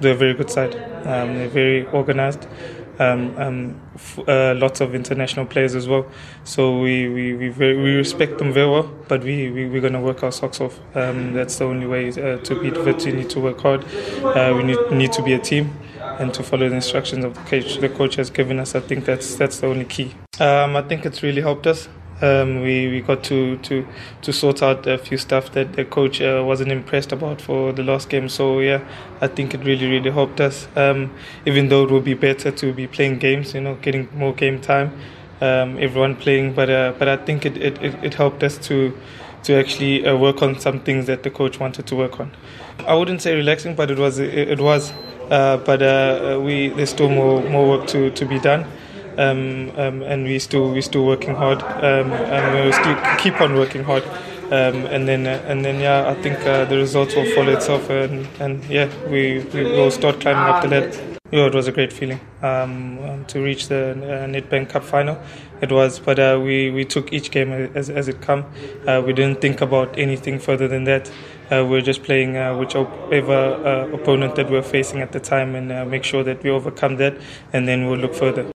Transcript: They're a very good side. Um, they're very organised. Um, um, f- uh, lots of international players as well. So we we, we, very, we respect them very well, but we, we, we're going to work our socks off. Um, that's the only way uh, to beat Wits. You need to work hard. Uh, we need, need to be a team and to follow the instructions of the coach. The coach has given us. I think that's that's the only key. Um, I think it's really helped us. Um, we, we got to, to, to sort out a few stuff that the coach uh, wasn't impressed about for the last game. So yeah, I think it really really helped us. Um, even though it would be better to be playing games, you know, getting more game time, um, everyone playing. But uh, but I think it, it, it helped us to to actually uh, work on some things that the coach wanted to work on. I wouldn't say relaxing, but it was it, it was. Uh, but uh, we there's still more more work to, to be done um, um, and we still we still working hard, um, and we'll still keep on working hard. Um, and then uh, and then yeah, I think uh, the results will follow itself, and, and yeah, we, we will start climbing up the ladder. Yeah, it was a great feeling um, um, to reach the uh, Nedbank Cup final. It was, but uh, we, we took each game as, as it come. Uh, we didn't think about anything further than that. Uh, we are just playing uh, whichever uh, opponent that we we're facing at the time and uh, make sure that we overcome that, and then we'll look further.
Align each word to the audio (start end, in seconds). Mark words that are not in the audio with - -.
They're 0.00 0.12
a 0.14 0.16
very 0.16 0.34
good 0.34 0.50
side. 0.50 0.74
Um, 1.06 1.34
they're 1.34 1.48
very 1.48 1.86
organised. 1.88 2.46
Um, 2.98 3.36
um, 3.36 3.80
f- 3.94 4.26
uh, 4.26 4.54
lots 4.56 4.80
of 4.80 4.94
international 4.94 5.44
players 5.44 5.74
as 5.74 5.86
well. 5.86 6.06
So 6.44 6.80
we 6.80 7.08
we, 7.08 7.34
we, 7.34 7.48
very, 7.48 7.76
we 7.76 7.94
respect 7.94 8.38
them 8.38 8.52
very 8.52 8.70
well, 8.70 8.90
but 9.08 9.22
we, 9.22 9.50
we, 9.50 9.66
we're 9.68 9.82
going 9.82 9.92
to 9.92 10.00
work 10.00 10.22
our 10.22 10.32
socks 10.32 10.60
off. 10.60 10.80
Um, 10.96 11.34
that's 11.34 11.56
the 11.58 11.66
only 11.66 11.86
way 11.86 12.08
uh, 12.08 12.38
to 12.38 12.60
beat 12.60 12.76
Wits. 12.84 13.04
You 13.04 13.12
need 13.12 13.30
to 13.30 13.40
work 13.40 13.60
hard. 13.60 13.84
Uh, 14.22 14.54
we 14.56 14.62
need, 14.62 14.90
need 14.90 15.12
to 15.12 15.22
be 15.22 15.34
a 15.34 15.38
team 15.38 15.76
and 16.18 16.32
to 16.32 16.42
follow 16.42 16.68
the 16.68 16.74
instructions 16.74 17.24
of 17.24 17.34
the 17.34 17.40
coach. 17.42 17.78
The 17.78 17.90
coach 17.90 18.14
has 18.16 18.30
given 18.30 18.58
us. 18.58 18.74
I 18.74 18.80
think 18.80 19.04
that's 19.04 19.36
that's 19.36 19.60
the 19.60 19.66
only 19.66 19.84
key. 19.84 20.14
Um, 20.40 20.76
I 20.76 20.82
think 20.82 21.04
it's 21.04 21.22
really 21.22 21.42
helped 21.42 21.66
us. 21.66 21.88
Um, 22.22 22.62
we, 22.62 22.88
we 22.88 23.00
got 23.02 23.22
to, 23.24 23.58
to, 23.58 23.86
to 24.22 24.32
sort 24.32 24.62
out 24.62 24.86
a 24.86 24.96
few 24.96 25.18
stuff 25.18 25.52
that 25.52 25.74
the 25.74 25.84
coach 25.84 26.22
uh, 26.22 26.42
wasn't 26.46 26.72
impressed 26.72 27.12
about 27.12 27.42
for 27.42 27.72
the 27.72 27.82
last 27.82 28.08
game. 28.08 28.28
So 28.30 28.60
yeah, 28.60 28.82
I 29.20 29.26
think 29.26 29.52
it 29.52 29.62
really 29.64 29.86
really 29.86 30.10
helped 30.10 30.40
us. 30.40 30.66
Um, 30.76 31.12
even 31.44 31.68
though 31.68 31.84
it 31.84 31.90
would 31.90 32.04
be 32.04 32.14
better 32.14 32.50
to 32.50 32.72
be 32.72 32.86
playing 32.86 33.18
games, 33.18 33.52
you 33.52 33.60
know, 33.60 33.74
getting 33.74 34.08
more 34.14 34.32
game 34.32 34.60
time, 34.60 34.92
um, 35.42 35.76
everyone 35.78 36.16
playing. 36.16 36.54
But 36.54 36.70
uh, 36.70 36.94
but 36.98 37.08
I 37.08 37.16
think 37.18 37.44
it, 37.44 37.58
it, 37.58 37.82
it 37.82 38.14
helped 38.14 38.42
us 38.42 38.56
to 38.68 38.96
to 39.42 39.54
actually 39.54 40.06
uh, 40.06 40.16
work 40.16 40.42
on 40.42 40.58
some 40.58 40.80
things 40.80 41.06
that 41.06 41.22
the 41.22 41.30
coach 41.30 41.60
wanted 41.60 41.86
to 41.86 41.96
work 41.96 42.18
on. 42.18 42.32
I 42.86 42.94
wouldn't 42.94 43.20
say 43.20 43.34
relaxing, 43.34 43.74
but 43.74 43.90
it 43.90 43.98
was 43.98 44.18
it, 44.18 44.32
it 44.32 44.60
was. 44.60 44.92
Uh, 45.30 45.58
but 45.58 45.82
uh, 45.82 46.40
we 46.42 46.68
there's 46.68 46.90
still 46.90 47.10
more 47.10 47.42
more 47.50 47.68
work 47.68 47.86
to, 47.88 48.10
to 48.10 48.24
be 48.24 48.38
done 48.38 48.64
um, 49.18 49.70
um, 49.76 50.02
and 50.02 50.24
we 50.24 50.38
still 50.38 50.70
we 50.70 50.80
still 50.80 51.04
working 51.04 51.34
hard, 51.34 51.62
um, 51.62 52.12
and 52.12 52.54
we'll 52.54 52.72
still 52.72 52.96
keep 53.18 53.40
on 53.40 53.54
working 53.54 53.84
hard. 53.84 54.04
Um, 54.46 54.86
and 54.86 55.08
then 55.08 55.26
uh, 55.26 55.42
and 55.48 55.64
then 55.64 55.80
yeah, 55.80 56.08
I 56.08 56.14
think 56.22 56.38
uh, 56.46 56.64
the 56.66 56.76
results 56.76 57.16
will 57.16 57.26
follow 57.34 57.52
itself, 57.52 57.90
and, 57.90 58.28
and 58.38 58.64
yeah, 58.66 58.88
we, 59.08 59.40
we 59.52 59.64
will 59.64 59.90
start 59.90 60.20
climbing 60.20 60.44
up 60.44 60.62
the 60.62 60.68
ladder. 60.68 61.16
Yeah, 61.32 61.46
it 61.46 61.54
was 61.54 61.66
a 61.66 61.72
great 61.72 61.92
feeling 61.92 62.20
um, 62.40 63.00
um, 63.00 63.24
to 63.24 63.42
reach 63.42 63.66
the 63.66 63.90
uh, 63.90 64.26
Nedbank 64.28 64.68
Cup 64.68 64.84
final. 64.84 65.18
It 65.60 65.72
was, 65.72 65.98
but 65.98 66.20
uh, 66.20 66.38
we, 66.40 66.70
we 66.70 66.84
took 66.84 67.12
each 67.12 67.32
game 67.32 67.50
as, 67.74 67.90
as 67.90 68.06
it 68.06 68.20
come. 68.20 68.44
Uh, 68.86 69.02
we 69.04 69.12
didn't 69.12 69.40
think 69.40 69.60
about 69.60 69.98
anything 69.98 70.38
further 70.38 70.68
than 70.68 70.84
that. 70.84 71.10
Uh, 71.50 71.64
we 71.64 71.78
are 71.78 71.82
just 71.82 72.04
playing 72.04 72.36
uh, 72.36 72.56
whichever 72.56 72.86
uh, 72.86 73.88
opponent 73.92 74.36
that 74.36 74.46
we 74.46 74.52
we're 74.52 74.62
facing 74.62 75.00
at 75.00 75.10
the 75.10 75.18
time 75.18 75.56
and 75.56 75.72
uh, 75.72 75.84
make 75.84 76.04
sure 76.04 76.22
that 76.22 76.44
we 76.44 76.50
overcome 76.50 76.96
that, 76.98 77.16
and 77.52 77.66
then 77.66 77.88
we'll 77.88 77.98
look 77.98 78.14
further. 78.14 78.48